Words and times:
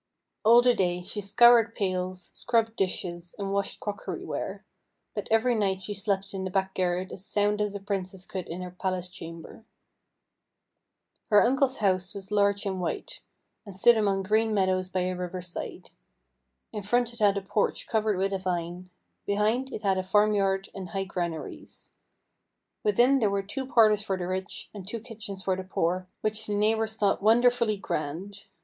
All 0.43 0.63
the 0.63 0.73
day 0.73 1.03
she 1.03 1.21
scoured 1.21 1.75
pails, 1.75 2.31
scrubbed 2.33 2.75
dishes, 2.75 3.35
and 3.37 3.51
washed 3.53 3.79
crockeryware. 3.79 4.61
But 5.13 5.27
every 5.29 5.53
night 5.53 5.83
she 5.83 5.93
slept 5.93 6.33
in 6.33 6.43
the 6.43 6.49
back 6.49 6.73
garret 6.73 7.11
as 7.11 7.23
sound 7.23 7.61
as 7.61 7.75
a 7.75 7.79
Princess 7.79 8.25
could 8.25 8.47
in 8.47 8.63
her 8.63 8.71
palace 8.71 9.09
chamber. 9.09 9.63
Her 11.29 11.43
uncle's 11.45 11.77
house 11.77 12.15
was 12.15 12.31
large 12.31 12.65
and 12.65 12.81
white, 12.81 13.21
and 13.63 13.75
stood 13.75 13.95
among 13.95 14.23
green 14.23 14.55
meadows 14.55 14.89
by 14.89 15.01
a 15.01 15.15
river's 15.15 15.45
side. 15.49 15.91
In 16.73 16.81
front 16.81 17.13
it 17.13 17.19
had 17.19 17.37
a 17.37 17.41
porch 17.43 17.85
covered 17.87 18.17
with 18.17 18.33
a 18.33 18.39
vine; 18.39 18.89
behind, 19.27 19.71
it 19.71 19.83
had 19.83 19.99
a 19.99 20.03
farmyard 20.03 20.67
and 20.73 20.89
high 20.89 21.03
granaries. 21.03 21.91
Within, 22.83 23.19
there 23.19 23.29
were 23.29 23.43
two 23.43 23.67
parlours 23.67 24.01
for 24.01 24.17
the 24.17 24.25
rich, 24.27 24.71
and 24.73 24.87
two 24.87 24.99
kitchens 24.99 25.43
for 25.43 25.55
the 25.55 25.63
poor, 25.63 26.07
which 26.21 26.47
the 26.47 26.55
neighbours 26.55 26.95
thought 26.95 27.21
wonderfully 27.21 27.77
grand. 27.77 28.45